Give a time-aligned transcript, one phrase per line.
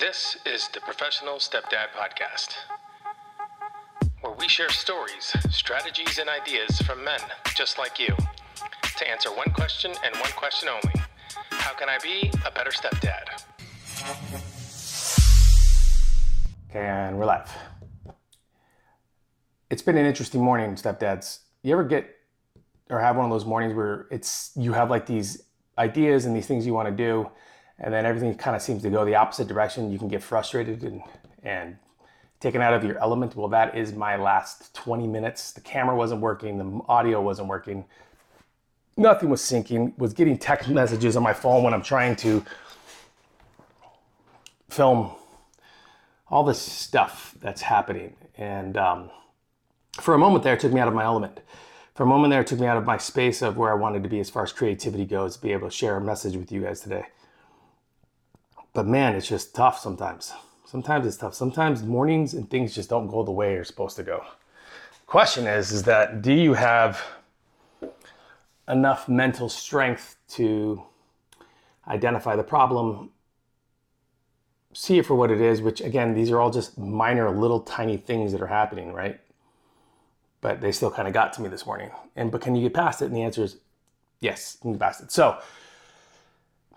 [0.00, 2.54] This is the Professional Stepdad Podcast,
[4.22, 7.20] where we share stories, strategies, and ideas from men
[7.54, 8.16] just like you
[8.96, 10.94] to answer one question and one question only
[11.50, 13.44] How can I be a better stepdad?
[16.70, 17.54] Okay, and we're live.
[19.68, 21.40] It's been an interesting morning, stepdads.
[21.62, 22.08] You ever get
[22.88, 25.42] or have one of those mornings where it's you have like these
[25.76, 27.30] ideas and these things you want to do,
[27.80, 29.90] and then everything kind of seems to go the opposite direction.
[29.90, 31.02] You can get frustrated and
[31.42, 31.76] and
[32.40, 33.36] taken out of your element.
[33.36, 35.52] Well, that is my last 20 minutes.
[35.52, 37.84] The camera wasn't working, the audio wasn't working,
[38.96, 39.96] nothing was syncing.
[39.98, 42.44] Was getting text messages on my phone when I'm trying to
[44.68, 45.10] film
[46.28, 48.14] all this stuff that's happening.
[48.36, 49.10] And um,
[49.94, 51.40] for a moment there, it took me out of my element.
[51.94, 54.02] For a moment there, it took me out of my space of where I wanted
[54.04, 56.52] to be as far as creativity goes, to be able to share a message with
[56.52, 57.06] you guys today.
[58.72, 60.32] But man, it's just tough sometimes.
[60.64, 61.34] Sometimes it's tough.
[61.34, 64.24] Sometimes mornings and things just don't go the way you're supposed to go.
[65.06, 67.02] Question is, is that do you have
[68.68, 70.82] enough mental strength to
[71.88, 73.10] identify the problem,
[74.72, 77.96] see it for what it is, which again, these are all just minor, little tiny
[77.96, 79.20] things that are happening, right?
[80.40, 81.90] But they still kind of got to me this morning.
[82.14, 83.06] And but can you get past it?
[83.06, 83.56] And the answer is
[84.20, 85.10] yes, you can get past it.
[85.10, 85.38] So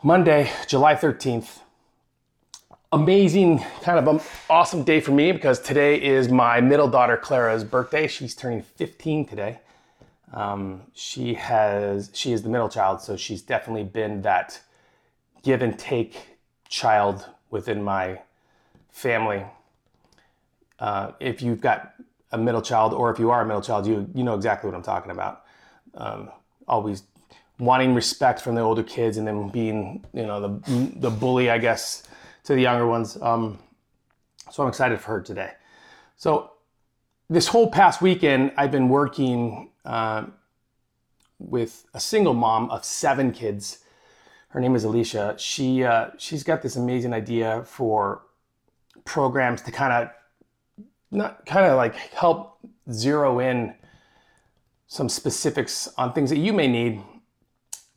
[0.02, 1.59] Monday, July 13th,
[2.94, 7.63] amazing, kind of an awesome day for me because today is my middle daughter Clara's
[7.63, 8.08] birthday.
[8.08, 9.59] She's turning 15 today.
[10.31, 14.61] Um, she has she is the middle child, so she's definitely been that
[15.41, 16.38] give and take
[16.69, 18.21] child within my
[18.91, 19.44] family.
[20.80, 21.94] Uh, if you've got
[22.31, 24.75] a middle child, or if you are a middle child, you you know exactly what
[24.75, 25.44] I'm talking about.
[25.95, 26.30] Um,
[26.67, 27.03] always
[27.59, 31.59] wanting respect from the older kids, and then being you know the the bully, I
[31.59, 32.08] guess,
[32.44, 33.17] to the younger ones.
[33.22, 33.59] Um,
[34.52, 35.52] so I'm excited for her today.
[36.16, 36.52] So
[37.30, 40.26] this whole past weekend, I've been working uh,
[41.39, 43.80] with a single mom of seven kids.
[44.49, 45.36] Her name is Alicia.
[45.37, 48.21] She uh, she's got this amazing idea for
[49.05, 50.10] programs to kind of
[51.11, 52.60] not kind of like help
[52.92, 53.73] zero in
[54.87, 57.02] some specifics on things that you may need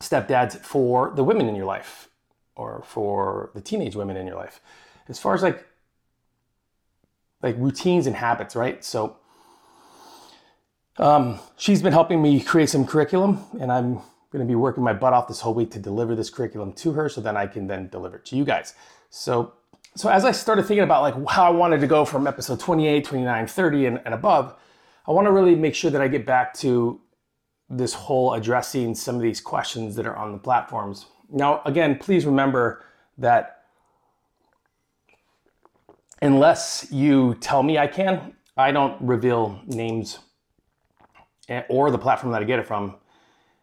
[0.00, 2.08] stepdads for the women in your life
[2.56, 4.60] or for the teenage women in your life.
[5.08, 5.64] As far as like
[7.42, 8.84] like routines and habits right?
[8.84, 9.16] So
[10.98, 13.94] um, she's been helping me create some curriculum and i'm
[14.32, 16.92] going to be working my butt off this whole week to deliver this curriculum to
[16.92, 18.74] her so then i can then deliver it to you guys.
[19.10, 19.52] So
[19.94, 23.04] so as i started thinking about like how i wanted to go from episode 28
[23.04, 24.54] 29 30 and, and above
[25.06, 27.00] i want to really make sure that i get back to
[27.68, 32.26] this whole addressing some of these questions that are on the platforms now, again, please
[32.26, 32.84] remember
[33.18, 33.64] that
[36.22, 40.18] unless you tell me I can, I don't reveal names
[41.48, 42.96] eh, or the platform that I get it from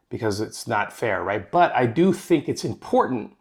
[0.09, 1.49] because it's not fair, right?
[1.49, 3.35] But I do think it's important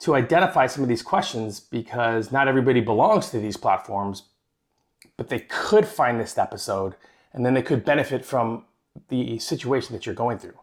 [0.00, 4.24] to identify some of these questions because not everybody belongs to these platforms,
[5.16, 6.94] but they could find this episode
[7.32, 8.64] and then they could benefit from
[9.08, 10.58] the situation that you're going through.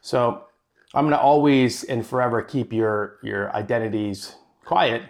[0.00, 0.44] So
[0.94, 5.02] I'm going to always and forever keep your your identities quiet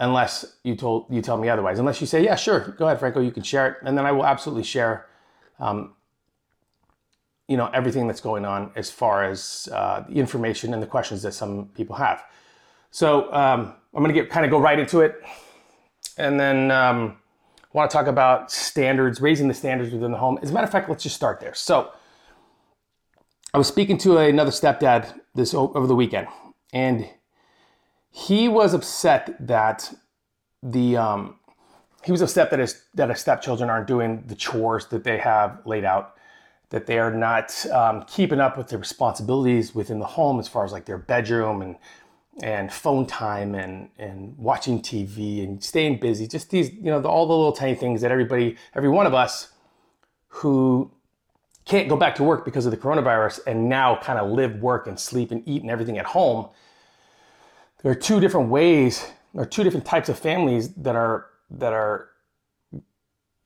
[0.00, 1.78] unless you told you tell me otherwise.
[1.78, 4.12] Unless you say, yeah, sure, go ahead, Franco, you can share it, and then I
[4.12, 5.06] will absolutely share.
[5.58, 5.94] Um,
[7.48, 11.22] you know everything that's going on as far as uh, the information and the questions
[11.22, 12.24] that some people have.
[12.90, 15.22] So um, I'm going to get kind of go right into it,
[16.16, 17.18] and then um,
[17.72, 20.38] want to talk about standards, raising the standards within the home.
[20.42, 21.54] As a matter of fact, let's just start there.
[21.54, 21.92] So
[23.54, 26.26] I was speaking to another stepdad this over the weekend,
[26.72, 27.08] and
[28.10, 29.94] he was upset that
[30.60, 31.36] the um,
[32.02, 35.60] he was upset that his that his stepchildren aren't doing the chores that they have
[35.66, 36.16] laid out,
[36.70, 40.64] that they are not um, keeping up with their responsibilities within the home as far
[40.64, 41.76] as like their bedroom and
[42.42, 46.26] and phone time and and watching TV and staying busy.
[46.26, 49.14] Just these you know the, all the little tiny things that everybody every one of
[49.14, 49.52] us
[50.26, 50.90] who
[51.64, 54.86] can't go back to work because of the coronavirus and now kind of live, work,
[54.86, 56.48] and sleep and eat and everything at home,
[57.82, 62.08] there are two different ways, or two different types of families that are that are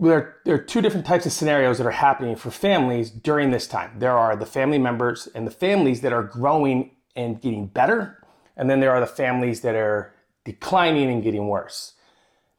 [0.00, 3.50] there, are there are two different types of scenarios that are happening for families during
[3.50, 3.98] this time.
[3.98, 8.22] There are the family members and the families that are growing and getting better,
[8.56, 10.14] and then there are the families that are
[10.44, 11.94] declining and getting worse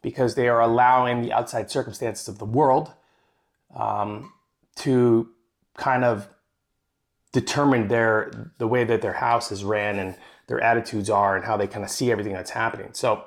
[0.02, 2.94] because they are allowing the outside circumstances of the world
[3.76, 4.32] um,
[4.76, 5.30] to
[5.80, 6.28] kind of
[7.31, 10.16] determined their the way that their house is ran and
[10.48, 12.90] their attitudes are and how they kind of see everything that's happening.
[12.94, 13.24] So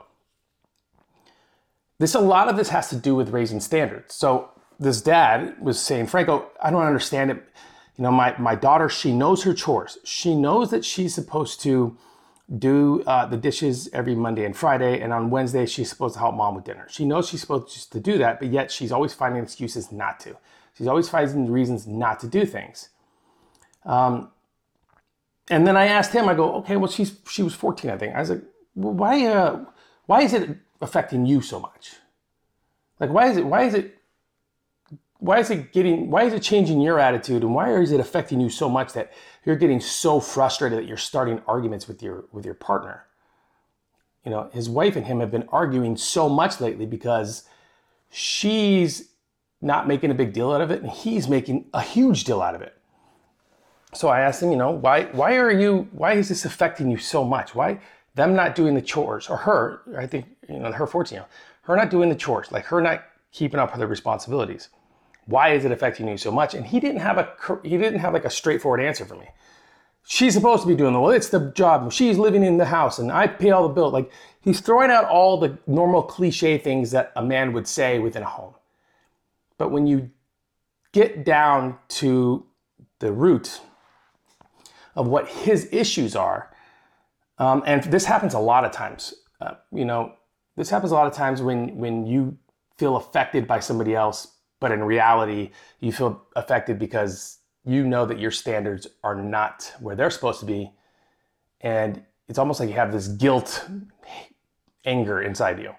[1.99, 4.14] this a lot of this has to do with raising standards.
[4.14, 7.44] So this dad was saying, Franco, I don't understand it.
[7.96, 9.99] You know, my, my daughter, she knows her chores.
[10.02, 11.96] She knows that she's supposed to
[12.58, 16.34] do uh, the dishes every Monday and Friday, and on Wednesday she's supposed to help
[16.34, 16.87] mom with dinner.
[16.90, 20.37] She knows she's supposed to do that, but yet she's always finding excuses not to.
[20.76, 22.88] She's always finding reasons not to do things.
[23.84, 24.30] Um,
[25.50, 28.14] and then I asked him, I go, okay, well she's she was 14, I think.
[28.14, 28.42] I was like,
[28.74, 29.64] well, why uh,
[30.06, 31.94] why is it affecting you so much?
[33.00, 33.98] Like why is it why is it
[35.22, 38.40] why is it getting why is it changing your attitude and why is it affecting
[38.40, 39.12] you so much that
[39.44, 43.04] you're getting so frustrated that you're starting arguments with your with your partner
[44.25, 47.44] you know his wife and him have been arguing so much lately because
[48.10, 49.10] she's
[49.62, 52.55] not making a big deal out of it and he's making a huge deal out
[52.55, 52.76] of it
[53.94, 56.99] so i asked him you know why why are you why is this affecting you
[56.99, 57.81] so much why
[58.14, 61.26] them not doing the chores or her i think you know her 14 year
[61.62, 64.69] her not doing the chores like her not keeping up with her responsibilities
[65.26, 66.55] why is it affecting you so much?
[66.55, 67.29] And he didn't have a
[67.62, 69.29] he didn't have like a straightforward answer for me.
[70.05, 71.12] She's supposed to be doing the well.
[71.12, 71.93] It's the job.
[71.93, 73.91] She's living in the house, and I pay all the bill.
[73.91, 74.11] Like
[74.41, 78.29] he's throwing out all the normal cliche things that a man would say within a
[78.29, 78.55] home.
[79.62, 80.11] But when you
[80.93, 82.44] get down to
[82.99, 83.61] the root
[84.97, 86.50] of what his issues are,
[87.38, 89.14] um, and this happens a lot of times.
[89.41, 90.14] Uh, you know,
[90.56, 92.37] this happens a lot of times when when you
[92.76, 95.50] feel affected by somebody else but in reality,
[95.81, 100.47] you feel affected because you know that your standards are not where they're supposed to
[100.47, 100.73] be.
[101.61, 103.69] And it's almost like you have this guilt,
[104.85, 105.75] anger inside you.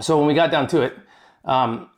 [0.00, 0.96] So when we got down to it,
[1.44, 1.90] um,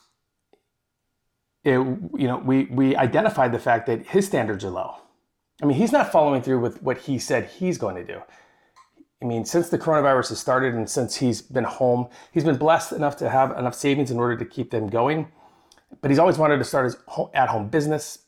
[1.64, 4.96] it, you know, we, we identified the fact that his standards are low.
[5.62, 8.20] I mean, he's not following through with what he said he's going to do.
[9.22, 12.92] I mean, since the coronavirus has started and since he's been home, he's been blessed
[12.92, 15.28] enough to have enough savings in order to keep them going
[16.00, 16.96] but he's always wanted to start his
[17.34, 18.18] at home business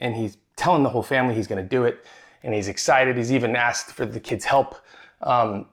[0.00, 2.04] and he's telling the whole family he's going to do it
[2.42, 4.76] and he's excited he's even asked for the kids help
[5.22, 5.66] um,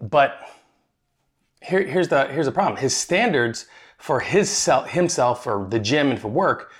[0.00, 0.38] but
[1.62, 3.66] here, here's the here's the problem his standards
[3.98, 6.70] for his self, himself for the gym and for work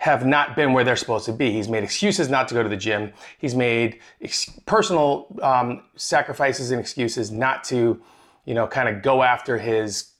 [0.00, 1.52] have not been where they're supposed to be.
[1.52, 3.12] He's made excuses not to go to the gym.
[3.38, 8.00] He's made ex- personal um, sacrifices and excuses not to
[8.46, 10.12] you know kind of go after his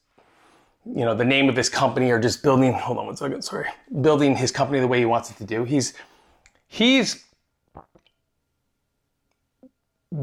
[0.84, 3.68] you know the name of his company or just building hold on one second sorry
[4.02, 5.64] building his company the way he wants it to do.
[5.64, 5.94] He's
[6.68, 7.24] he's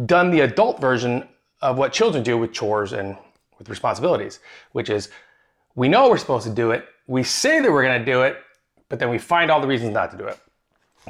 [0.05, 1.27] done the adult version
[1.63, 3.17] of what children do with chores and
[3.57, 4.39] with responsibilities
[4.73, 5.09] which is
[5.77, 8.37] we know we're supposed to do it we say that we're going to do it
[8.89, 10.37] but then we find all the reasons not to do it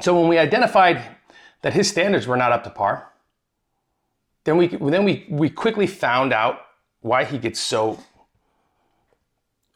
[0.00, 1.02] so when we identified
[1.62, 3.12] that his standards were not up to par
[4.44, 6.60] then we then we we quickly found out
[7.00, 7.98] why he gets so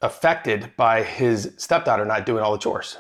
[0.03, 2.99] affected by his stepdaughter not doing all the chores.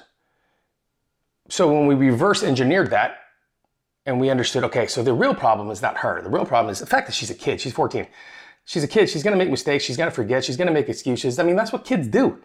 [1.48, 3.18] So when we reverse engineered that
[4.06, 6.22] and we understood, okay, so the real problem is not her.
[6.22, 7.60] The real problem is the fact that she's a kid.
[7.60, 8.06] She's 14.
[8.64, 9.08] She's a kid.
[9.08, 9.84] She's going to make mistakes.
[9.84, 10.44] She's going to forget.
[10.44, 11.38] She's going to make excuses.
[11.38, 12.38] I mean, that's what kids do.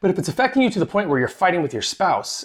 [0.00, 2.44] But if it's affecting you to the point where you're fighting with your spouse,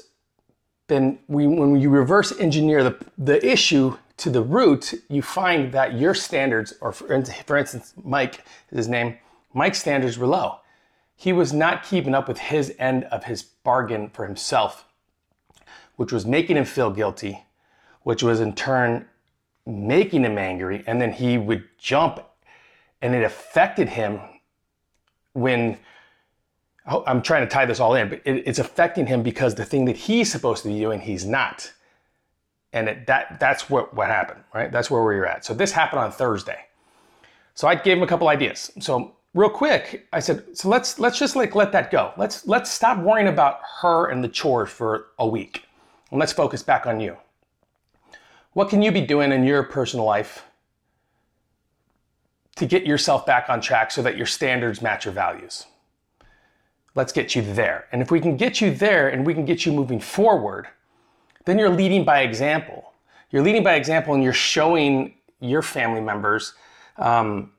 [0.88, 5.94] then we, when you reverse engineer the, the issue to the root, you find that
[5.96, 9.18] your standards, or for, for instance, Mike is his name,
[9.54, 10.60] Mike's standards were low
[11.16, 14.86] he was not keeping up with his end of his bargain for himself,
[15.96, 17.46] which was making him feel guilty,
[18.02, 19.06] which was in turn
[19.66, 20.84] making him angry.
[20.86, 22.20] And then he would jump,
[23.04, 24.20] and it affected him
[25.34, 25.78] when
[26.88, 29.66] oh, I'm trying to tie this all in, but it, it's affecting him because the
[29.66, 31.72] thing that he's supposed to be doing, he's not.
[32.72, 34.72] And it, that that's what, what happened, right?
[34.72, 35.46] That's where we were at.
[35.46, 36.60] So this happened on Thursday.
[37.54, 38.72] So I gave him a couple ideas.
[38.80, 42.14] So real quick, I said, so let's let's just like let that go.
[42.18, 45.66] Let's let's stop worrying about her and the chores for a week.
[46.10, 47.18] And let's focus back on you.
[48.54, 50.46] What can you be doing in your personal life
[52.56, 55.66] to get yourself back on track so that your standards match your values?
[56.96, 57.88] Let's get you there.
[57.92, 60.68] And if we can get you there and we can get you moving forward,
[61.46, 62.94] then you're leading by example.
[63.32, 66.54] You're leading by example and you're showing your family members
[66.98, 67.52] um,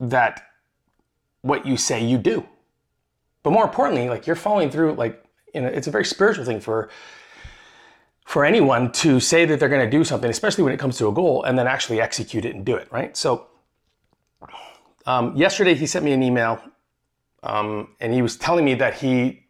[0.00, 0.42] that
[1.42, 2.46] what you say you do.
[3.42, 6.60] But more importantly, like you're following through, like, you know, it's a very spiritual thing
[6.60, 6.90] for
[8.26, 11.06] for anyone to say that they're going to do something, especially when it comes to
[11.06, 13.16] a goal, and then actually execute it and do it, right?
[13.16, 13.46] So,
[15.06, 16.60] um, yesterday he sent me an email,
[17.42, 19.46] um, and he was telling me that he,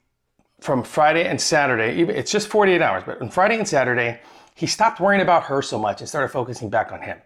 [0.60, 4.20] from Friday and Saturday, it's just 48 hours, but on Friday and Saturday,
[4.54, 7.18] he stopped worrying about her so much and started focusing back on him.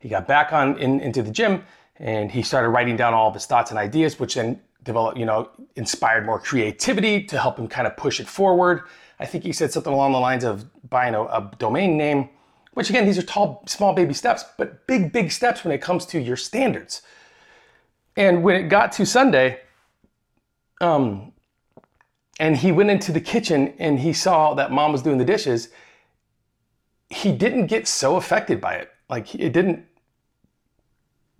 [0.00, 1.64] He got back on in, into the gym
[1.96, 5.24] and he started writing down all of his thoughts and ideas, which then developed, you
[5.24, 8.82] know, inspired more creativity to help him kind of push it forward.
[9.20, 12.30] I think he said something along the lines of buying a, a domain name,
[12.74, 16.04] which again, these are tall, small baby steps, but big, big steps when it comes
[16.06, 17.02] to your standards.
[18.16, 19.60] And when it got to Sunday,
[20.80, 21.32] um,
[22.38, 25.68] and he went into the kitchen and he saw that mom was doing the dishes,
[27.08, 28.90] he didn't get so affected by it.
[29.08, 29.84] Like it didn't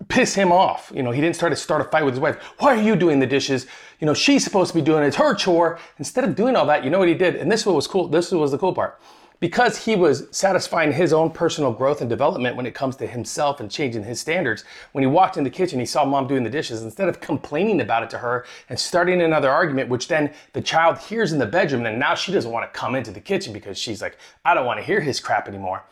[0.08, 0.92] piss him off.
[0.94, 2.36] You know, he didn't start to start a fight with his wife.
[2.58, 3.66] Why are you doing the dishes?
[4.00, 5.06] You know, she's supposed to be doing it.
[5.08, 5.78] It's her chore.
[5.98, 7.36] Instead of doing all that, you know what he did?
[7.36, 8.08] And this was cool.
[8.08, 9.00] This was the cool part
[9.42, 13.58] because he was satisfying his own personal growth and development when it comes to himself
[13.58, 16.48] and changing his standards, when he walked in the kitchen, he saw mom doing the
[16.48, 16.80] dishes.
[16.80, 20.96] Instead of complaining about it to her and starting another argument, which then the child
[20.96, 23.76] hears in the bedroom, and now she doesn't want to come into the kitchen because
[23.76, 25.82] she's like, I don't want to hear his crap anymore.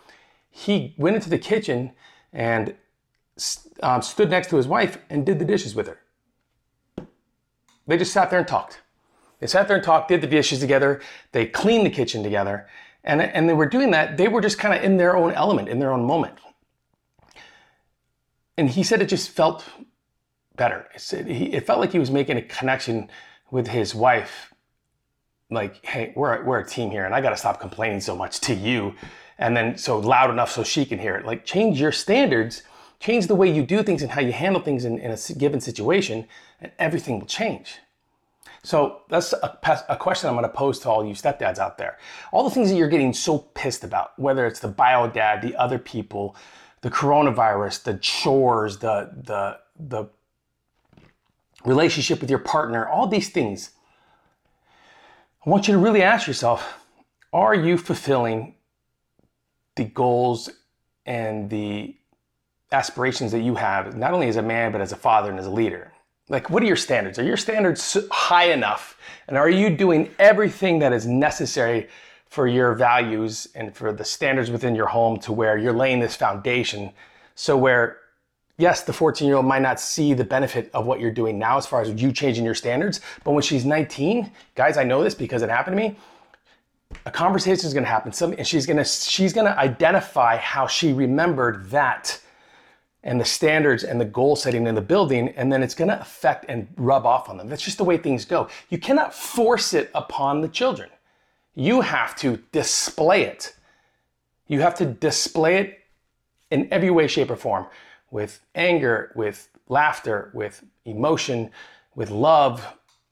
[0.49, 1.91] He went into the kitchen
[2.33, 2.73] and
[3.83, 5.99] um, stood next to his wife and did the dishes with her.
[7.89, 8.81] They just sat there and talked.
[9.41, 11.01] They sat there and talked, did the dishes together,
[11.33, 12.69] they cleaned the kitchen together,
[13.05, 15.69] and, and they were doing that, they were just kind of in their own element,
[15.69, 16.35] in their own moment.
[18.57, 19.65] And he said it just felt
[20.57, 20.87] better.
[20.95, 23.09] It, said it felt like he was making a connection
[23.51, 24.53] with his wife.
[25.51, 28.41] Like, hey, we're, we're a team here, and I got to stop complaining so much
[28.41, 28.95] to you.
[29.39, 31.25] And then so loud enough so she can hear it.
[31.25, 32.63] Like, change your standards,
[33.01, 35.63] change the way you do things and how you handle things in, in a given
[35.63, 36.29] situation,
[36.61, 37.79] and everything will change.
[38.63, 41.99] So that's a, a, question I'm going to pose to all you stepdads out there.
[42.31, 45.57] All the things that you're getting so pissed about, whether it's the bio dad, the
[45.57, 46.37] other people,
[46.83, 50.11] the coronavirus, the chores, the the the
[51.65, 53.71] relationship with your partner, all these things.
[55.47, 56.81] I want you to really ask yourself,
[57.33, 58.57] are you fulfilling
[59.77, 60.51] the goals
[61.07, 61.97] and the
[62.73, 65.47] aspirations that you have, not only as a man, but as a father and as
[65.47, 65.90] a leader?
[66.31, 67.19] Like, what are your standards?
[67.19, 68.97] Are your standards high enough?
[69.27, 71.89] And are you doing everything that is necessary
[72.29, 76.15] for your values and for the standards within your home to where you're laying this
[76.15, 76.93] foundation?
[77.35, 77.99] So, where,
[78.59, 81.59] yes, the 14 year old might not see the benefit of what you're doing now
[81.59, 85.17] as far as you changing your standards, but when she's 19, guys, I know this
[85.17, 85.97] because it happened to me.
[87.07, 90.37] A conversation is going to happen, some, and she's going to she's going to identify
[90.37, 92.21] how she remembered that
[93.03, 96.01] and the standards and the goal setting in the building, and then it's going to
[96.01, 97.49] affect and rub off on them.
[97.49, 98.49] That's just the way things go.
[98.69, 100.91] You cannot force it upon the children.
[101.55, 103.55] You have to display it.
[104.47, 105.81] You have to display it
[106.51, 107.67] in every way, shape, or form
[108.11, 111.51] with anger, with laughter, with emotion,
[111.95, 112.67] with love,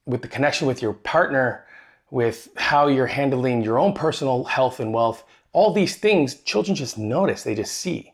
[0.07, 1.65] with the connection with your partner,
[2.11, 5.25] with how you're handling your own personal health and wealth.
[5.53, 8.13] All these things, children just notice, they just see.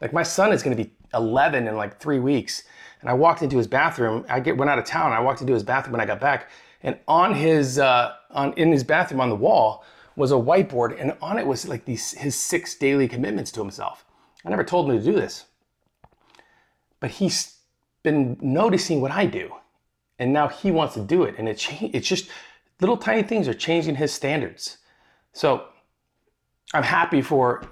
[0.00, 2.64] Like my son is going to be 11 in like three weeks.
[3.00, 4.24] And I walked into his bathroom.
[4.28, 5.12] I get, went out of town.
[5.12, 6.50] I walked into his bathroom when I got back.
[6.82, 9.84] And on his, uh, on, in his bathroom on the wall
[10.16, 11.00] was a whiteboard.
[11.00, 14.04] And on it was like these, his six daily commitments to himself.
[14.44, 15.44] I never told him to do this.
[17.00, 17.56] But he's
[18.02, 19.52] been noticing what I do.
[20.18, 21.34] And now he wants to do it.
[21.38, 22.28] And it, it's just
[22.80, 24.78] little tiny things are changing his standards.
[25.32, 25.64] So
[26.74, 27.64] I'm happy for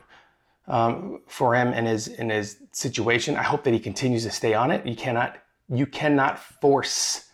[0.71, 3.37] um, for him and his in his situation.
[3.37, 4.87] I hope that he continues to stay on it.
[4.87, 5.37] You cannot
[5.69, 7.27] you cannot force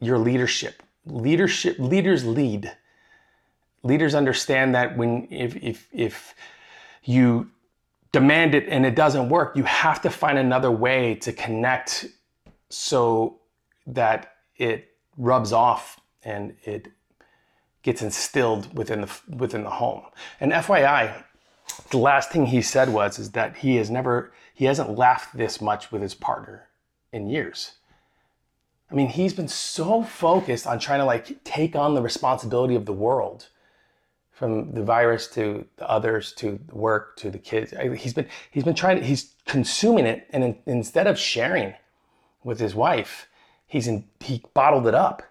[0.00, 0.82] your leadership.
[1.04, 2.72] Leadership leaders lead.
[3.82, 6.34] Leaders understand that when if if if
[7.04, 7.50] you
[8.12, 12.06] demand it and it doesn't work, you have to find another way to connect
[12.70, 13.40] so
[13.86, 16.88] that it rubs off and it
[17.82, 20.02] gets instilled within the within the home.
[20.40, 21.24] And FYI,
[21.90, 25.60] the last thing he said was is that he has never he hasn't laughed this
[25.60, 26.68] much with his partner
[27.12, 27.72] in years.
[28.90, 32.84] I mean, he's been so focused on trying to like take on the responsibility of
[32.84, 33.48] the world
[34.30, 37.72] from the virus to the others to work to the kids.
[37.96, 41.74] He's been he's been trying to he's consuming it and in, instead of sharing
[42.44, 43.28] with his wife,
[43.66, 45.22] he's in he bottled it up.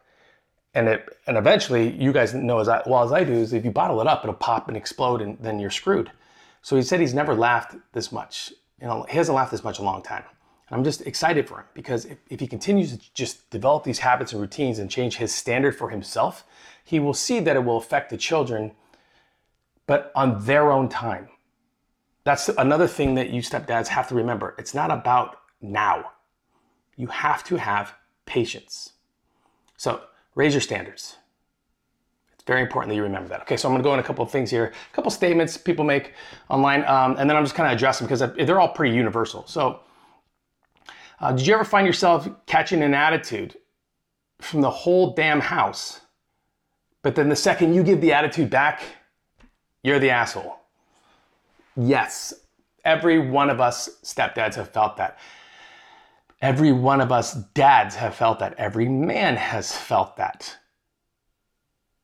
[0.74, 3.72] And it and eventually you guys know as well as I do is if you
[3.72, 6.10] bottle it up, it'll pop and explode and then you're screwed.
[6.62, 8.54] So he said he's never laughed this much.
[8.80, 10.24] You know, he hasn't laughed this much in a long time.
[10.70, 14.00] And I'm just excited for him because if, if he continues to just develop these
[14.00, 16.46] habits and routines and change his standard for himself,
[16.84, 18.72] he will see that it will affect the children,
[19.86, 21.30] but on their own time.
[22.24, 24.56] That's another thing that you stepdads have to remember.
[24.58, 26.12] It's not about now.
[26.96, 28.94] You have to have patience.
[29.78, 30.02] So
[30.36, 31.18] raise your standards.
[32.42, 33.42] It's very important that you remember that.
[33.42, 35.86] Okay, so I'm to go in a couple of things here, a couple statements people
[35.86, 36.14] make
[36.50, 39.46] online, um, and then I'm just kind of address them because they're all pretty universal.
[39.46, 39.82] So
[41.22, 43.56] Uh, did you ever find yourself catching an attitude
[44.40, 46.02] from the whole damn house,
[47.04, 48.82] but then the second you give the attitude back,
[49.84, 50.58] you're the asshole?
[51.76, 52.34] Yes,
[52.84, 55.20] every one of us stepdads have felt that.
[56.42, 58.56] Every one of us dads have felt that.
[58.58, 60.58] Every man has felt that.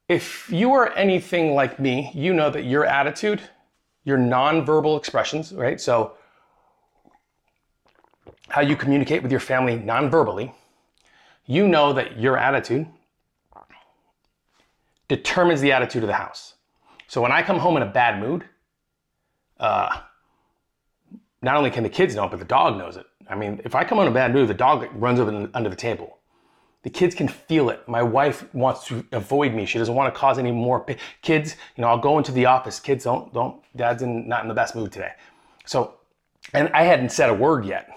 [0.07, 3.41] If you are anything like me, you know that your attitude,
[4.05, 5.81] your nonverbal expressions, right?
[5.81, 6.13] So,
[8.47, 10.53] how you communicate with your family nonverbally,
[11.45, 12.87] you know that your attitude
[15.09, 16.53] determines the attitude of the house.
[17.07, 18.45] So, when I come home in a bad mood,
[19.59, 19.99] uh,
[21.41, 23.05] not only can the kids know it, but the dog knows it.
[23.29, 25.75] I mean, if I come on a bad mood, the dog runs over under the
[25.75, 26.17] table.
[26.83, 27.87] The kids can feel it.
[27.87, 29.65] My wife wants to avoid me.
[29.65, 30.85] She doesn't want to cause any more
[31.21, 31.55] kids.
[31.75, 32.79] You know, I'll go into the office.
[32.79, 33.61] Kids don't don't.
[33.75, 35.11] Dad's in, not in the best mood today.
[35.65, 35.95] So,
[36.53, 37.89] and I hadn't said a word yet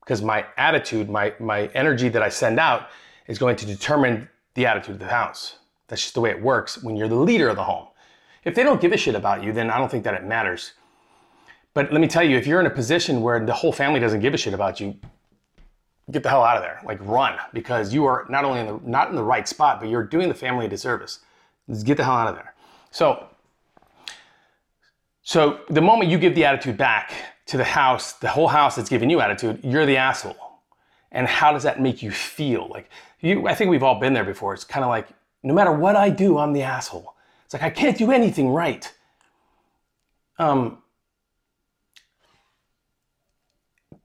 [0.00, 2.88] because my attitude, my my energy that I send out
[3.26, 5.56] is going to determine the attitude of the house.
[5.86, 7.86] That's just the way it works when you're the leader of the home.
[8.44, 10.72] If they don't give a shit about you, then I don't think that it matters.
[11.74, 14.20] But let me tell you, if you're in a position where the whole family doesn't
[14.20, 14.96] give a shit about you,
[16.10, 16.80] get the hell out of there.
[16.84, 19.88] Like run because you are not only in the not in the right spot, but
[19.88, 21.20] you're doing the family a disservice.
[21.68, 22.54] Just get the hell out of there.
[22.90, 23.26] So
[25.22, 27.12] so the moment you give the attitude back
[27.46, 30.36] to the house, the whole house that's giving you attitude, you're the asshole.
[31.12, 32.68] And how does that make you feel?
[32.68, 32.88] Like
[33.20, 34.54] you I think we've all been there before.
[34.54, 35.08] It's kind of like
[35.42, 37.14] no matter what I do, I'm the asshole.
[37.44, 38.92] It's like I can't do anything right.
[40.38, 40.79] Um,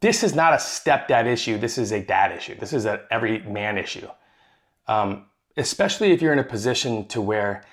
[0.02, 1.58] this is not a stepdad issue.
[1.58, 2.56] This is a dad issue.
[2.56, 4.08] This is an every man issue.
[4.88, 5.26] Um,
[5.58, 7.64] especially if you're in a position to where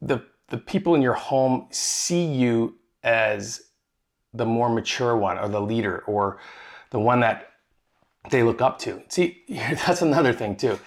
[0.00, 3.60] the the people in your home see you as
[4.32, 6.38] the more mature one or the leader or
[6.90, 7.50] the one that
[8.30, 9.02] they look up to.
[9.08, 10.78] See, that's another thing too.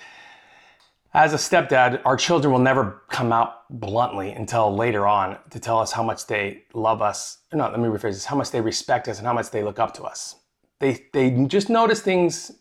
[1.14, 5.78] As a stepdad, our children will never come out bluntly until later on to tell
[5.78, 7.40] us how much they love us.
[7.52, 9.78] No, let me rephrase this how much they respect us and how much they look
[9.78, 10.36] up to us.
[10.80, 12.52] They, they just notice things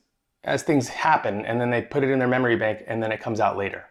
[0.43, 3.21] as things happen and then they put it in their memory bank and then it
[3.21, 3.87] comes out later.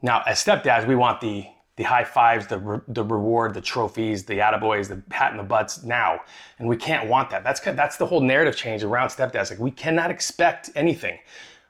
[0.00, 4.24] Now, as stepdads, we want the, the high fives, the, re- the reward, the trophies,
[4.24, 6.20] the attaboys, the pat in the butts now.
[6.58, 7.44] And we can't want that.
[7.44, 9.50] That's, that's the whole narrative change around stepdads.
[9.50, 11.18] Like, we cannot expect anything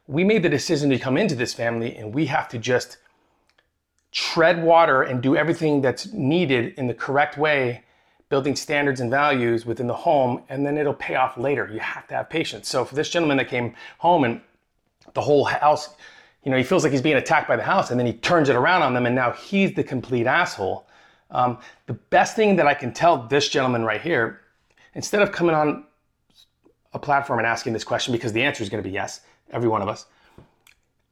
[0.09, 2.97] we made the decision to come into this family and we have to just
[4.11, 7.85] tread water and do everything that's needed in the correct way,
[8.31, 11.69] building standards and values within the home, and then it'll pay off later.
[11.71, 12.69] You have to have patience.
[12.69, 14.41] So for this gentleman that came home and
[15.13, 15.91] the whole house,
[16.43, 18.49] you know, he feels like he's being attacked by the house and then he turns
[18.49, 20.87] it around on them and now he's the complete asshole.
[21.31, 24.41] Um, the best thing that I can tell this gentleman right here,
[24.95, 25.85] instead of coming on
[26.95, 29.69] a platform and asking this question because the answer is going to be yes, every
[29.69, 30.07] one of us,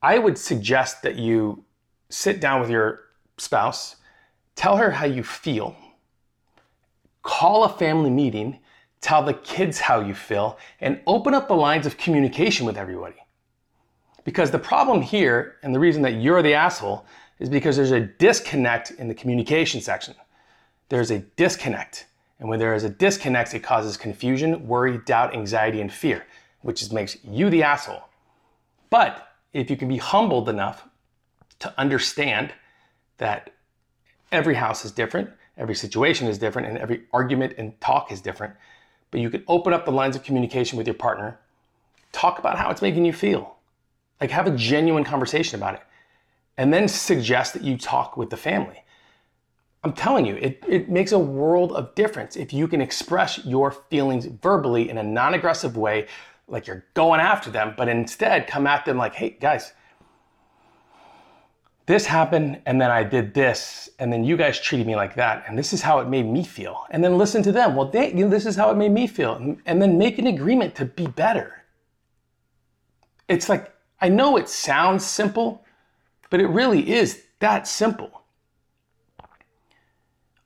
[0.02, 1.64] I would suggest that you
[2.08, 3.00] sit down with your
[3.38, 3.96] spouse,
[4.54, 5.76] tell her how you feel,
[7.22, 8.60] call a family meeting,
[9.00, 13.16] tell the kids how you feel, and open up the lines of communication with everybody.
[14.24, 17.06] Because the problem here, and the reason that you're the asshole,
[17.38, 20.14] is because there's a disconnect in the communication section.
[20.88, 22.06] There's a disconnect.
[22.38, 26.26] And when there is a disconnect, it causes confusion, worry, doubt, anxiety, and fear,
[26.62, 28.02] which makes you the asshole.
[28.90, 30.86] But if you can be humbled enough
[31.60, 32.52] to understand
[33.18, 33.50] that
[34.30, 38.54] every house is different, every situation is different, and every argument and talk is different,
[39.10, 41.38] but you can open up the lines of communication with your partner,
[42.12, 43.56] talk about how it's making you feel,
[44.20, 45.82] like have a genuine conversation about it,
[46.58, 48.82] and then suggest that you talk with the family.
[49.84, 53.70] I'm telling you, it, it makes a world of difference if you can express your
[53.70, 56.08] feelings verbally in a non aggressive way
[56.48, 59.72] like you're going after them, but instead come at them like, hey, guys,
[61.86, 65.44] this happened, and then I did this, and then you guys treated me like that,
[65.46, 66.84] and this is how it made me feel.
[66.90, 67.76] And then listen to them.
[67.76, 69.34] Well, they, you know, this is how it made me feel.
[69.34, 71.64] And, and then make an agreement to be better.
[73.28, 75.64] It's like, I know it sounds simple,
[76.28, 78.22] but it really is that simple.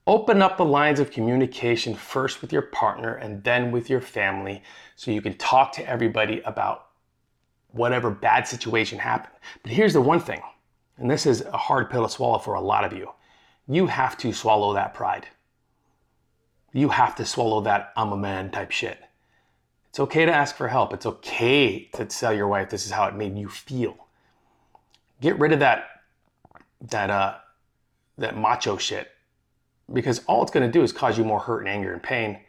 [0.07, 4.63] Open up the lines of communication first with your partner and then with your family
[4.95, 6.87] so you can talk to everybody about
[7.71, 9.35] whatever bad situation happened.
[9.63, 10.41] But here's the one thing,
[10.97, 13.09] and this is a hard pill to swallow for a lot of you
[13.67, 15.27] you have to swallow that pride.
[16.73, 18.99] You have to swallow that I'm a man type shit.
[19.89, 20.93] It's okay to ask for help.
[20.93, 24.07] It's okay to tell your wife this is how it made you feel.
[25.21, 25.87] Get rid of that
[26.89, 27.35] that uh
[28.17, 29.09] that macho shit
[29.93, 32.39] because all it's going to do is cause you more hurt and anger and pain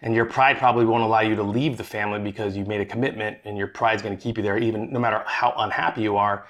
[0.00, 2.86] And your pride probably won't allow you to leave the family because you've made a
[2.86, 6.16] commitment and your pride's going to keep you there even no matter how unhappy you
[6.16, 6.46] are.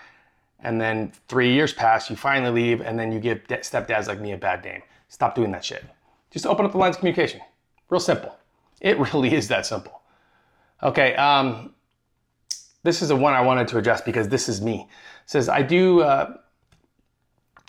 [0.60, 4.32] And then three years pass, you finally leave, and then you give stepdads like me
[4.32, 4.82] a bad name.
[5.08, 5.84] Stop doing that shit.
[6.30, 7.40] Just open up the lines of communication.
[7.90, 8.36] Real simple.
[8.80, 10.00] It really is that simple.
[10.82, 11.74] Okay, um,
[12.82, 14.88] this is the one I wanted to address because this is me.
[15.24, 16.02] It says I do.
[16.02, 16.36] Uh,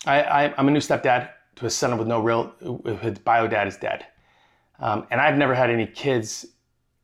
[0.05, 2.53] I, I I'm a new stepdad to a son with no real.
[3.01, 4.05] His bio dad is dead,
[4.79, 6.45] um, and I've never had any kids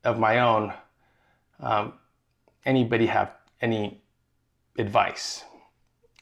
[0.04, 0.72] of my own.
[1.60, 1.94] Um,
[2.64, 4.02] anybody have any
[4.78, 5.44] advice?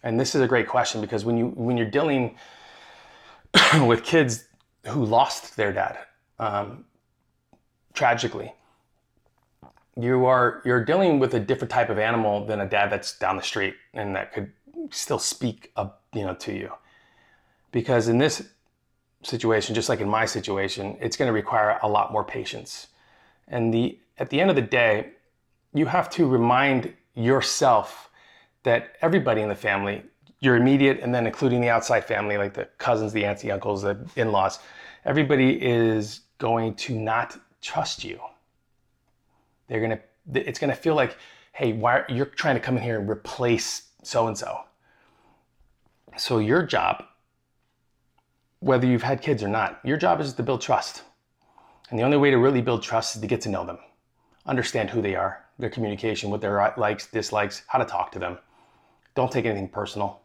[0.03, 2.37] And this is a great question because when you when you're dealing
[3.87, 4.45] with kids
[4.87, 5.99] who lost their dad
[6.39, 6.85] um,
[7.93, 8.55] tragically,
[9.97, 13.37] you are you're dealing with a different type of animal than a dad that's down
[13.37, 14.53] the street and that could
[14.91, 16.73] still speak up, you know, to you.
[17.73, 18.49] Because in this
[19.23, 22.89] situation, just like in my situation, it's going to require a lot more patience.
[23.49, 25.13] And the at the end of the day,
[25.73, 28.11] you have to remind yourself
[28.65, 30.03] that everybody in the family,
[30.41, 33.83] your immediate and then including the outside family, like the cousins, the aunts, the uncles,
[33.83, 34.59] the in-laws,
[35.05, 38.21] everybody is going to not trust you
[39.71, 40.01] they're gonna.
[40.35, 41.17] It's gonna feel like,
[41.53, 44.61] hey, why you're trying to come in here and replace so and so.
[46.19, 47.05] So your job,
[48.61, 51.03] whether you've had kids or not, your job is to build trust.
[51.91, 53.79] And the only way to really build trust is to get to know them,
[54.47, 58.39] understand who they are, their communication, what their likes, dislikes, how to talk to them.
[59.15, 60.21] Don't take anything personal.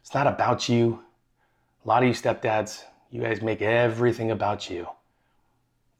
[0.00, 1.02] It's not about you.
[1.84, 4.88] A lot of you stepdads, you guys make everything about you.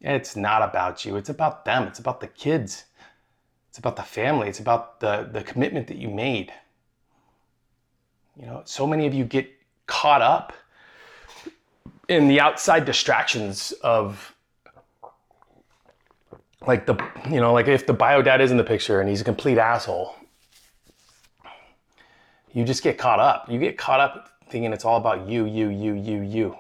[0.01, 1.17] It's not about you.
[1.17, 1.85] It's about them.
[1.85, 2.85] It's about the kids.
[3.69, 4.49] It's about the family.
[4.49, 6.53] It's about the, the commitment that you made.
[8.37, 9.49] You know, so many of you get
[9.87, 10.53] caught up
[12.09, 14.35] in the outside distractions of
[16.67, 16.97] like the
[17.31, 19.59] you know like if the bio dad is in the picture and he's a complete
[19.59, 20.15] asshole
[22.53, 25.69] you just get caught up you get caught up thinking it's all about you you
[25.69, 26.57] you you you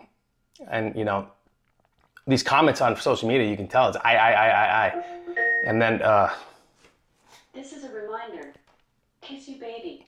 [0.68, 1.26] and you know
[2.26, 5.04] these comments on social media, you can tell it's I, I, I, I, I.
[5.66, 6.32] And then, uh,
[7.54, 8.52] This is a reminder.
[9.20, 10.06] Kiss you, baby.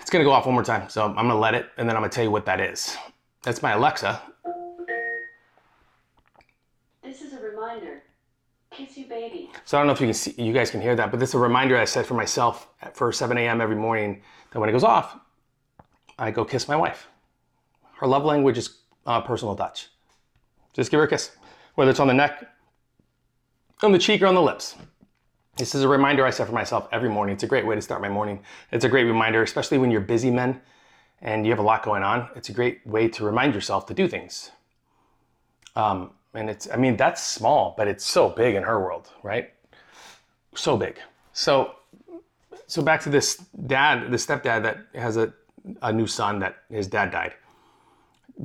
[0.00, 2.02] It's gonna go off one more time, so I'm gonna let it, and then I'm
[2.02, 2.96] gonna tell you what that is.
[3.46, 4.20] That's my Alexa.
[7.04, 8.02] This is a reminder.
[8.72, 9.50] Kiss you, baby.
[9.64, 11.28] So I don't know if you can see, you guys can hear that, but this
[11.28, 13.60] is a reminder I set for myself for 7 a.m.
[13.60, 15.16] every morning that when it goes off,
[16.18, 17.06] I go kiss my wife.
[18.00, 19.90] Her love language is uh, personal touch.
[20.72, 21.30] Just give her a kiss,
[21.76, 22.44] whether it's on the neck,
[23.80, 24.74] on the cheek, or on the lips.
[25.56, 27.34] This is a reminder I set for myself every morning.
[27.34, 28.42] It's a great way to start my morning.
[28.72, 30.60] It's a great reminder, especially when you're busy men
[31.22, 32.28] and you have a lot going on.
[32.36, 34.50] It's a great way to remind yourself to do things.
[35.74, 39.52] Um, and it's, I mean, that's small, but it's so big in her world, right?
[40.54, 40.98] So big.
[41.32, 41.76] So,
[42.66, 45.32] so back to this dad, the stepdad that has a,
[45.82, 47.34] a new son that his dad died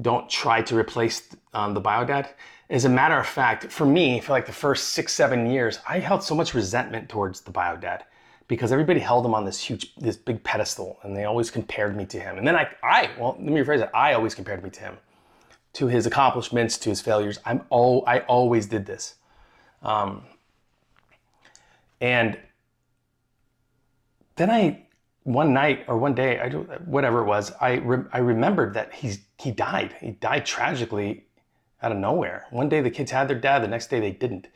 [0.01, 2.29] don't try to replace um, the biodad.
[2.69, 5.99] As a matter of fact, for me, for like the first six, seven years, I
[5.99, 8.03] held so much resentment towards the biodad
[8.51, 12.05] because everybody held him on this huge, this big pedestal, and they always compared me
[12.05, 12.37] to him.
[12.37, 13.89] And then I, I, well, let me rephrase it.
[13.93, 14.97] I always compared me to him,
[15.71, 17.39] to his accomplishments, to his failures.
[17.45, 19.15] I'm all, I always did this,
[19.83, 20.23] um,
[22.01, 22.37] and
[24.35, 24.83] then I
[25.23, 28.93] one night or one day, I do, whatever it was, I re- I remembered that
[28.93, 29.95] he's he died.
[30.01, 31.23] He died tragically
[31.81, 32.47] out of nowhere.
[32.49, 34.49] One day the kids had their dad, the next day they didn't.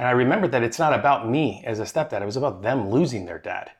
[0.00, 2.22] And I remembered that it's not about me as a stepdad.
[2.22, 3.70] It was about them losing their dad.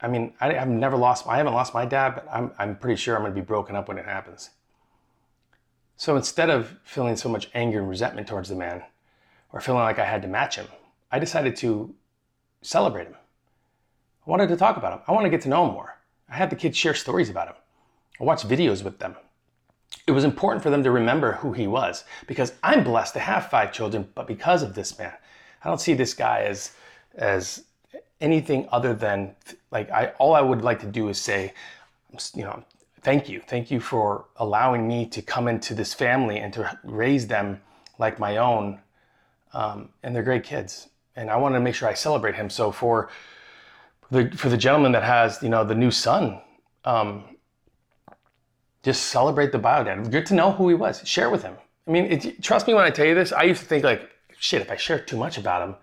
[0.00, 1.26] I mean, I, have never lost.
[1.26, 3.76] I haven't lost my dad, but I'm I'm pretty sure I'm going to be broken
[3.76, 4.48] up when it happens.
[5.98, 8.82] So instead of feeling so much anger and resentment towards the man,
[9.52, 10.68] or feeling like I had to match him,
[11.10, 11.94] I decided to
[12.62, 13.16] celebrate him.
[14.26, 15.00] I wanted to talk about him.
[15.06, 15.98] I want to get to know him more.
[16.30, 17.56] I had the kids share stories about him.
[18.18, 19.16] I watched videos with them.
[20.06, 23.50] It was important for them to remember who he was because I'm blessed to have
[23.50, 25.12] five children, but because of this man,
[25.64, 26.72] I don't see this guy as
[27.14, 27.64] as
[28.20, 29.34] anything other than
[29.70, 31.52] like I all I would like to do is say,
[32.34, 32.64] you know,
[33.02, 37.26] thank you, thank you for allowing me to come into this family and to raise
[37.26, 37.60] them
[37.98, 38.80] like my own,
[39.52, 42.48] um, and they're great kids, and I want to make sure I celebrate him.
[42.50, 43.10] So for
[44.10, 46.40] the for the gentleman that has you know the new son,
[46.84, 47.24] um,
[48.82, 50.10] just celebrate the bio dad.
[50.10, 51.06] Good to know who he was.
[51.06, 51.54] Share with him.
[51.86, 53.32] I mean, it, trust me when I tell you this.
[53.32, 55.76] I used to think like, shit, if I share too much about him,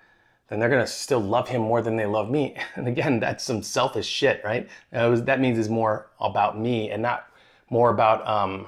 [0.49, 2.55] then they're gonna still love him more than they love me.
[2.75, 4.67] And again, that's some selfish shit, right?
[4.91, 7.27] Was, that means it's more about me and not
[7.69, 8.67] more about um,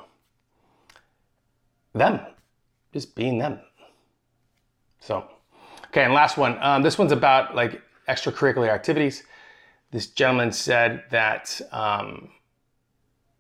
[1.93, 2.19] them,
[2.93, 3.59] just being them.
[4.99, 5.25] So,
[5.87, 6.57] okay, and last one.
[6.61, 9.23] Um, this one's about like extracurricular activities.
[9.91, 12.29] This gentleman said that um,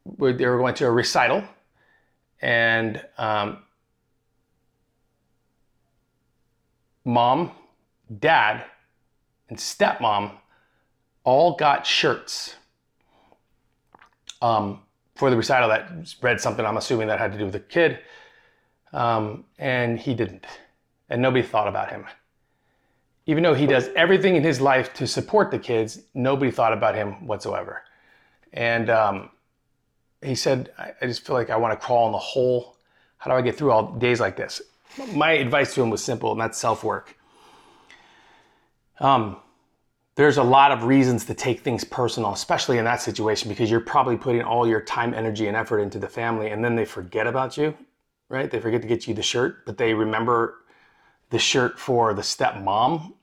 [0.05, 1.43] they were going to a recital,
[2.41, 3.59] and um,
[7.05, 7.51] mom,
[8.19, 8.63] dad,
[9.49, 10.31] and stepmom
[11.23, 12.55] all got shirts
[14.41, 14.81] um,
[15.15, 17.99] for the recital that read something, I'm assuming that had to do with the kid.
[18.93, 20.45] Um, and he didn't.
[21.09, 22.05] And nobody thought about him.
[23.27, 26.95] Even though he does everything in his life to support the kids, nobody thought about
[26.95, 27.83] him whatsoever.
[28.51, 29.29] And um,
[30.21, 32.77] he said, I, just feel like I want to crawl in the hole.
[33.17, 34.61] How do I get through all days like this?
[35.13, 37.17] My advice to him was simple, and that's self work.
[38.99, 39.37] Um,
[40.15, 43.79] there's a lot of reasons to take things personal, especially in that situation, because you're
[43.79, 47.25] probably putting all your time, energy, and effort into the family, and then they forget
[47.25, 47.75] about you,
[48.29, 48.51] right?
[48.51, 50.57] They forget to get you the shirt, but they remember
[51.29, 53.13] the shirt for the stepmom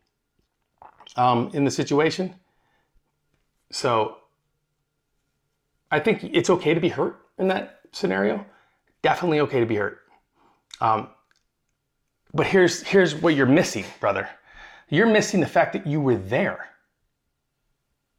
[1.17, 2.35] um, in the situation.
[3.71, 4.17] So
[5.91, 8.45] I think it's okay to be hurt in that scenario.
[9.03, 10.01] Definitely okay to be hurt.
[10.81, 11.09] Um,
[12.35, 14.29] but here's here's what you're missing, brother.
[14.91, 16.69] You're missing the fact that you were there.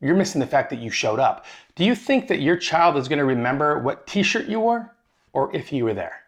[0.01, 1.45] You're missing the fact that you showed up.
[1.75, 4.95] Do you think that your child is going to remember what t shirt you wore
[5.33, 6.23] or if you were there?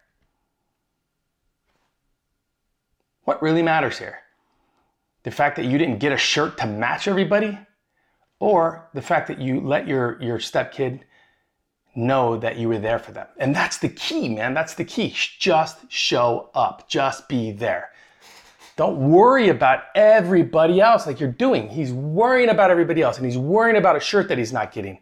[3.24, 4.18] What really matters here?
[5.22, 7.58] The fact that you didn't get a shirt to match everybody
[8.40, 11.00] or the fact that you let your, your stepkid
[11.94, 13.26] know that you were there for them.
[13.38, 14.54] And that's the key, man.
[14.54, 15.14] That's the key.
[15.38, 17.90] Just show up, just be there.
[18.76, 21.68] Don't worry about everybody else like you're doing.
[21.68, 24.98] He's worrying about everybody else and he's worrying about a shirt that he's not getting.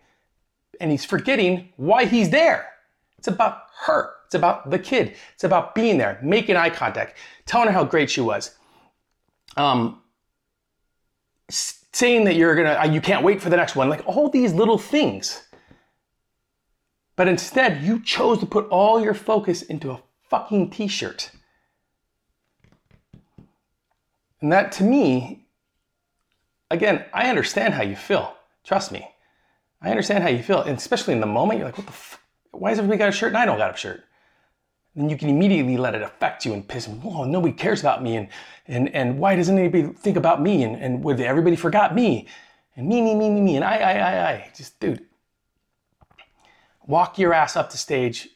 [0.81, 2.69] And he's forgetting why he's there.
[3.19, 4.15] It's about her.
[4.27, 5.15] It's about the kid.
[5.35, 8.57] It's about being there, making eye contact, telling her how great she was.
[9.57, 10.01] Um,
[11.49, 14.53] saying that you're gonna, uh, you can't wait for the next one, like all these
[14.53, 15.43] little things.
[17.21, 21.31] But instead, you chose to put all your focus into a fucking t shirt.
[24.41, 25.45] And that to me,
[26.71, 28.35] again, I understand how you feel.
[28.65, 29.07] Trust me.
[29.83, 30.63] I understand how you feel.
[30.63, 33.13] And especially in the moment, you're like, what the f- why has everybody got a
[33.13, 34.03] shirt and I don't got a shirt?
[34.95, 38.17] And you can immediately let it affect you and piss, whoa, nobody cares about me.
[38.17, 38.29] And,
[38.67, 40.63] and, and why doesn't anybody think about me?
[40.63, 42.29] And, and everybody forgot me?
[42.77, 43.57] And me, me, me, me, me.
[43.57, 44.51] And I, I, I, I.
[44.57, 45.05] Just, dude,
[46.91, 48.29] walk your ass up the stage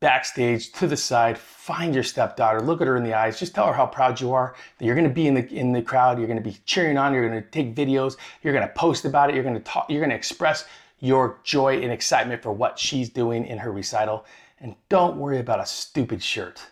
[0.00, 3.66] backstage to the side, find your stepdaughter, look at her in the eyes, just tell
[3.66, 6.18] her how proud you are, that you're going to be in the in the crowd,
[6.18, 9.04] you're going to be cheering on, you're going to take videos, you're going to post
[9.04, 10.66] about it, you're going to talk, you're going to express
[11.00, 14.24] your joy and excitement for what she's doing in her recital,
[14.60, 16.62] and don't worry about a stupid shirt.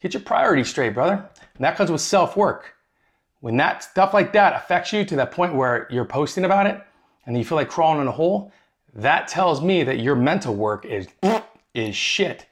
[0.00, 1.28] Get your priorities straight, brother.
[1.54, 2.74] And that comes with self-work.
[3.40, 6.80] When that stuff like that affects you to that point where you're posting about it
[7.26, 8.52] and you feel like crawling in a hole,
[8.94, 11.08] that tells me that your mental work is
[11.74, 12.46] is shit.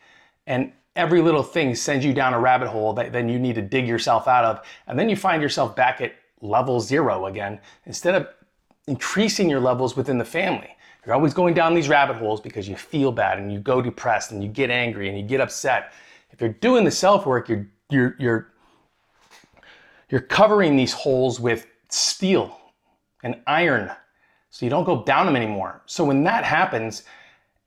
[0.47, 3.63] And every little thing sends you down a rabbit hole that then you need to
[3.63, 4.67] dig yourself out of.
[4.87, 8.29] And then you find yourself back at level zero again instead of
[8.89, 10.77] increasing your levels within the family.
[11.07, 14.33] You're always going down these rabbit holes because you feel bad and you go depressed
[14.33, 15.93] and you get angry and you get upset.
[16.31, 18.53] If you're doing the self work, you're, you're, you're,
[20.11, 22.59] you're covering these holes with steel
[23.23, 23.91] and iron
[24.53, 25.81] so you don't go down them anymore.
[25.87, 27.05] So when that happens,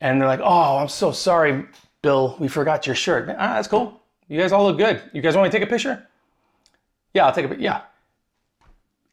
[0.02, 1.65] and they're like, "Oh, I'm so sorry,
[2.04, 2.38] Bill.
[2.39, 4.00] We forgot your shirt." Ah, that's cool.
[4.28, 5.02] You guys all look good.
[5.12, 6.08] You guys want me to take a picture?
[7.15, 7.63] Yeah, I'll take a picture.
[7.63, 7.82] Yeah.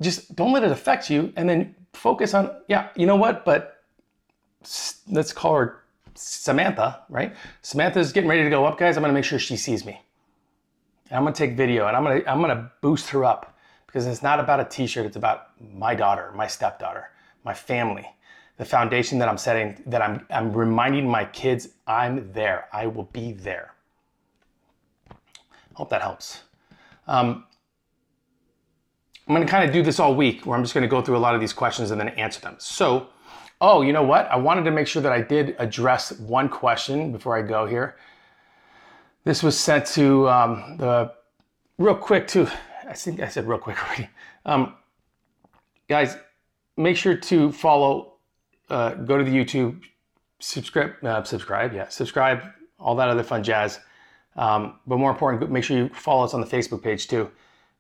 [0.03, 2.51] Just don't let it affect you, and then focus on.
[2.69, 3.43] Yeah, you know what?
[3.47, 3.83] But
[5.09, 5.83] let's call her
[6.15, 7.35] Samantha, right?
[7.63, 8.99] Samantha's getting ready to go up, guys.
[8.99, 9.99] I'm gonna make sure she sees me.
[11.09, 13.57] And I'm gonna take video, and I'm gonna I'm gonna boost her up
[13.87, 15.07] because it's not about a T-shirt.
[15.07, 17.12] It's about my daughter, my stepdaughter,
[17.45, 18.09] my family
[18.63, 22.69] the foundation that I'm setting, that I'm, I'm reminding my kids I'm there.
[22.73, 23.75] I will be there.
[25.75, 26.43] Hope that helps.
[27.09, 27.45] Um,
[29.27, 31.01] I'm going to kind of do this all week where I'm just going to go
[31.01, 32.57] through a lot of these questions and then answer them.
[32.59, 33.09] So,
[33.61, 34.31] oh, you know what?
[34.31, 37.97] I wanted to make sure that I did address one question before I go here.
[39.25, 41.13] This was sent to um, the
[41.79, 42.47] real quick too.
[42.89, 44.09] I think I said real quick already.
[44.45, 44.75] Um,
[45.89, 46.17] guys,
[46.77, 48.15] make sure to follow
[48.71, 49.83] uh, go to the YouTube,
[50.39, 52.43] subscribe, uh, subscribe, yeah, subscribe,
[52.79, 53.81] all that other fun jazz.
[54.37, 57.31] Um, but more important, make sure you follow us on the Facebook page too,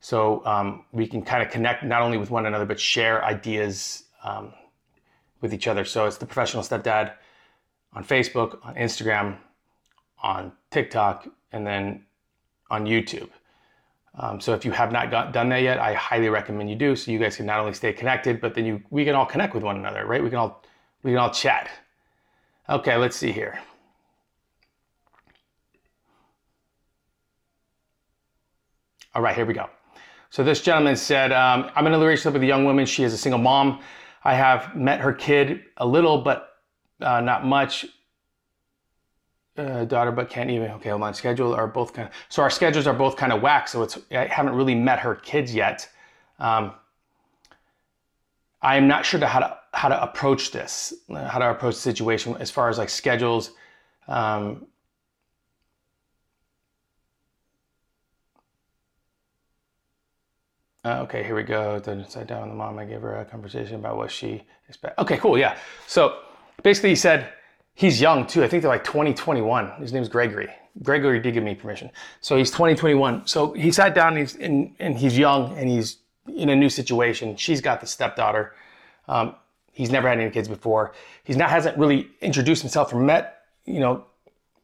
[0.01, 4.05] so um, we can kind of connect not only with one another but share ideas
[4.23, 4.53] um,
[5.41, 5.85] with each other.
[5.85, 7.13] So it's the Professional Stepdad
[7.95, 9.37] on Facebook, on Instagram,
[10.23, 12.05] on TikTok, and then
[12.71, 13.31] on YouTube.
[14.15, 16.95] Um, so if you have not got, done that yet, I highly recommend you do.
[16.95, 19.55] So you guys can not only stay connected, but then you we can all connect
[19.55, 20.23] with one another, right?
[20.23, 20.63] We can all
[21.03, 21.71] we can all chat.
[22.69, 23.59] Okay, let's see here.
[29.15, 29.69] All right, here we go.
[30.31, 32.87] So this gentleman said, um, I'm in a relationship with a young woman.
[32.87, 33.81] She is a single mom.
[34.25, 36.55] I have met her kid a little, but
[37.01, 37.85] uh, not much.
[39.57, 40.71] Uh, daughter, but can't even.
[40.71, 41.13] Okay, hold on.
[41.13, 42.15] Schedule are both kind of.
[42.31, 43.69] So our schedules are both kind of whack.
[43.69, 45.87] So it's I haven't really met her kids yet.
[46.39, 46.73] Um,
[48.63, 51.81] I am not sure to how to how to approach this, how to approach the
[51.81, 53.51] situation as far as like schedules.
[54.09, 54.67] Um,
[60.85, 61.79] Uh, okay, here we go.
[61.79, 62.77] Then sat down with the mom.
[62.79, 64.99] I gave her a conversation about what she expect.
[64.99, 65.39] Okay, cool.
[65.39, 65.57] Yeah.
[65.87, 66.19] So
[66.65, 67.33] basically, he said
[67.75, 68.43] he's young too.
[68.43, 69.73] I think they're like 2021.
[69.81, 70.49] His name's Gregory.
[70.83, 71.91] Gregory did give me permission.
[72.21, 73.27] So he's 2021.
[73.27, 75.99] So he sat down and he's, and, and he's young and he's
[76.35, 77.37] in a new situation.
[77.37, 78.55] She's got the stepdaughter.
[79.09, 79.35] Um,
[79.73, 80.93] he's never had any kids before.
[81.25, 84.05] He's not hasn't really introduced himself or met you know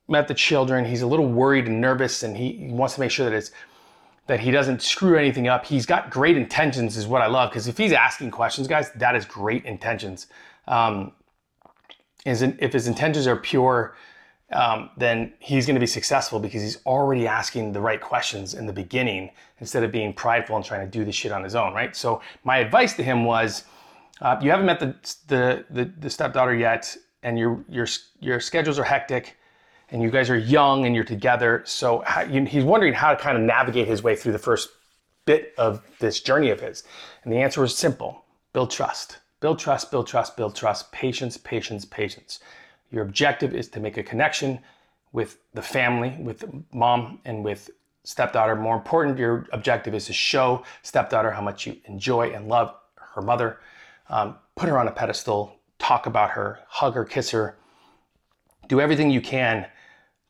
[0.09, 0.85] met the children.
[0.85, 3.51] He's a little worried and nervous, and he, he wants to make sure that it's
[4.27, 5.64] that he doesn't screw anything up.
[5.64, 7.51] He's got great intentions, is what I love.
[7.51, 10.27] Because if he's asking questions, guys, that is great intentions.
[10.66, 11.12] Um,
[12.29, 13.97] if his intentions are pure,
[14.53, 18.67] um, then he's going to be successful because he's already asking the right questions in
[18.67, 21.75] the beginning instead of being prideful and trying to do this shit on his own,
[21.75, 21.95] right?
[21.95, 23.64] So my advice to him was,
[24.21, 24.95] uh, you haven't met the,
[25.29, 27.87] the the the stepdaughter yet, and your your
[28.21, 29.37] your schedules are hectic
[29.91, 31.62] and you guys are young and you're together.
[31.64, 34.69] So how, you, he's wondering how to kind of navigate his way through the first
[35.25, 36.85] bit of this journey of his.
[37.25, 39.19] And the answer was simple build trust.
[39.40, 42.40] Build trust, build trust, build trust, patience, patience, patience.
[42.90, 44.59] Your objective is to make a connection
[45.12, 47.70] with the family, with mom and with
[48.05, 48.57] stepdaughter.
[48.57, 53.22] More important, your objective is to show stepdaughter how much you enjoy and love her
[53.22, 53.61] mother.
[54.09, 57.59] Um, put her on a pedestal, talk about her, hug her, kiss her,
[58.68, 59.66] do everything you can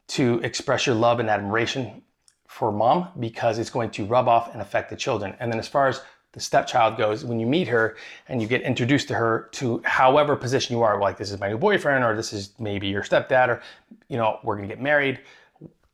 [0.08, 2.02] to express your love and admiration
[2.46, 5.34] for mom because it's going to rub off and affect the children.
[5.38, 6.00] And then as far as
[6.32, 7.96] the stepchild goes, when you meet her
[8.28, 11.48] and you get introduced to her to however position you are, like this is my
[11.48, 13.62] new boyfriend, or this is maybe your stepdad, or
[14.08, 15.20] you know, we're gonna get married,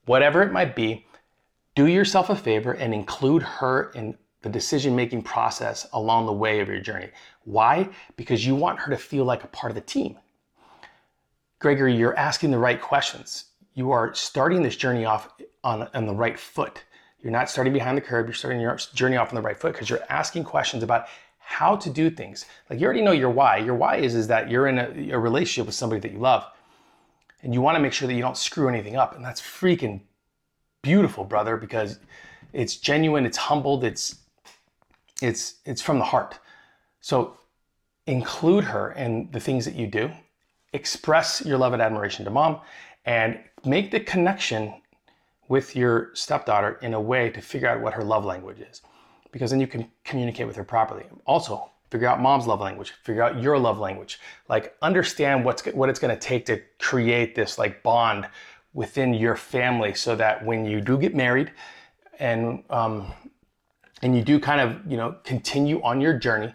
[0.06, 1.06] whatever it might be,
[1.74, 6.60] do yourself a favor and include her in the decision making process along the way
[6.60, 7.08] of your journey.
[7.44, 7.88] Why?
[8.16, 10.18] Because you want her to feel like a part of the team.
[11.58, 15.28] Gregory, you're asking the right questions you are starting this journey off
[15.62, 16.84] on, on the right foot.
[17.24, 19.72] You're not starting behind the curve, you're starting your journey off on the right foot
[19.72, 21.06] because you're asking questions about
[21.38, 22.44] how to do things.
[22.68, 23.56] Like you already know your why.
[23.56, 26.44] Your why is, is that you're in a, a relationship with somebody that you love.
[27.42, 29.16] And you want to make sure that you don't screw anything up.
[29.16, 30.02] And that's freaking
[30.82, 31.98] beautiful, brother, because
[32.52, 34.16] it's genuine, it's humbled, it's
[35.22, 36.38] it's it's from the heart.
[37.00, 37.38] So
[38.06, 40.10] include her in the things that you do.
[40.74, 42.60] Express your love and admiration to mom
[43.06, 44.74] and make the connection
[45.48, 48.82] with your stepdaughter in a way to figure out what her love language is
[49.30, 51.04] because then you can communicate with her properly.
[51.26, 54.20] Also figure out mom's love language figure out your love language.
[54.48, 58.28] Like understand what's what it's going to take to create this like bond
[58.72, 61.52] within your family so that when you do get married
[62.18, 63.12] and um,
[64.02, 66.54] and you do kind of you know continue on your journey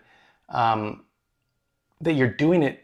[0.50, 1.04] um,
[2.02, 2.84] that you're doing it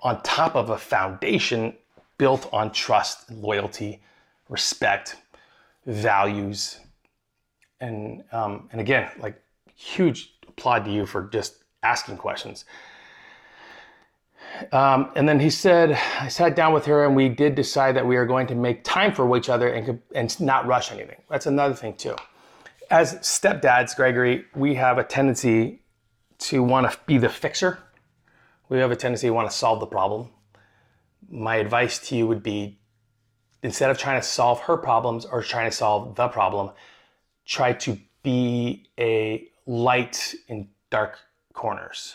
[0.00, 1.74] on top of a foundation
[2.18, 4.02] built on trust, and loyalty,
[4.48, 5.16] respect,
[5.86, 6.80] values,
[7.80, 9.40] and um, and again, like
[9.74, 12.64] huge applaud to you for just asking questions.
[14.72, 18.06] Um, and then he said, I sat down with her and we did decide that
[18.06, 21.20] we are going to make time for each other and, and not rush anything.
[21.28, 22.14] That's another thing, too.
[22.88, 25.82] As stepdads, Gregory, we have a tendency
[26.38, 27.78] to want to be the fixer.
[28.68, 30.30] We have a tendency to want to solve the problem
[31.30, 32.78] my advice to you would be
[33.64, 36.70] instead of trying to solve her problems or trying to solve the problem,
[37.44, 41.18] try to be a light in dark
[41.52, 42.14] corners.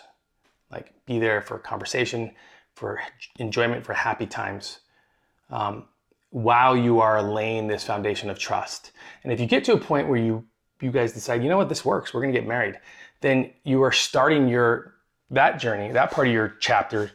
[0.71, 2.31] Like be there for conversation,
[2.75, 3.01] for
[3.37, 4.79] enjoyment, for happy times,
[5.49, 5.85] um,
[6.29, 8.91] while you are laying this foundation of trust.
[9.23, 10.45] And if you get to a point where you
[10.79, 12.79] you guys decide, you know what, this works, we're gonna get married,
[13.19, 14.93] then you are starting your
[15.31, 17.11] that journey, that part of your chapter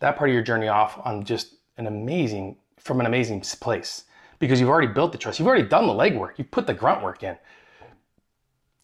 [0.00, 4.04] that part of your journey off on just an amazing, from an amazing place
[4.38, 5.38] because you've already built the trust.
[5.38, 6.38] You've already done the legwork.
[6.38, 7.36] You've put the grunt work in.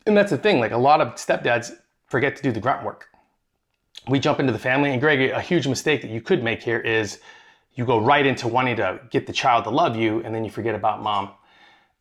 [0.07, 1.73] And that's the thing, like a lot of stepdads
[2.07, 3.09] forget to do the grunt work.
[4.09, 6.79] We jump into the family, and Greg, a huge mistake that you could make here
[6.79, 7.19] is
[7.75, 10.51] you go right into wanting to get the child to love you, and then you
[10.51, 11.31] forget about mom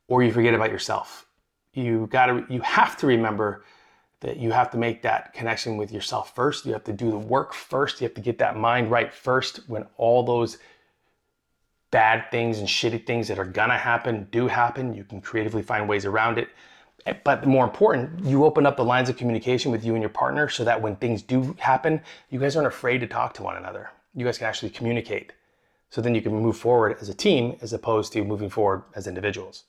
[0.08, 1.26] or you forget about yourself.
[1.74, 3.66] you got to you have to remember
[4.22, 6.66] that you have to make that connection with yourself first.
[6.66, 8.00] You have to do the work first.
[8.00, 10.58] You have to get that mind right first when all those
[11.96, 14.93] bad things and shitty things that are gonna happen do happen.
[14.93, 16.50] You can creatively find ways around it.
[17.24, 20.50] But more important, you open up the lines of communication with you and your partner
[20.50, 23.91] so that when things do happen, you guys aren't afraid to talk to one another.
[24.14, 25.32] You guys can actually communicate.
[25.89, 29.08] So then you can move forward as a team as opposed to moving forward as
[29.08, 29.64] individuals.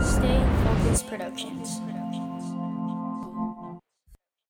[0.00, 1.80] Stay Focused Productions.